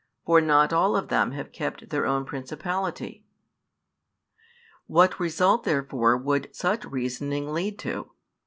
For 0.25 0.41
not 0.41 0.73
all 0.73 0.95
of 0.95 1.09
them 1.09 1.33
have 1.33 1.51
kept 1.51 1.91
their 1.91 2.07
own 2.07 2.25
principality." 2.25 3.23
What 4.87 5.19
result 5.19 5.63
therefore 5.63 6.17
would 6.17 6.49
such 6.55 6.85
reasoning 6.85 7.53
lead 7.53 7.77
to? 7.85 8.09